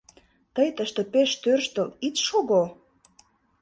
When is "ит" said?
2.07-2.15